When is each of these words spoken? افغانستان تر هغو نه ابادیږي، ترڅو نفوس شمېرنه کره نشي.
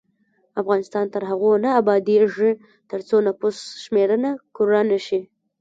افغانستان 0.61 1.05
تر 1.13 1.23
هغو 1.29 1.51
نه 1.63 1.69
ابادیږي، 1.81 2.51
ترڅو 2.91 3.17
نفوس 3.27 3.57
شمېرنه 3.83 4.29
کره 4.55 4.81
نشي. 4.89 5.21